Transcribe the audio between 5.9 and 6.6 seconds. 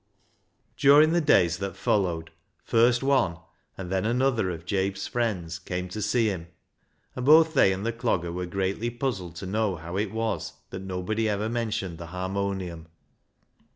see him,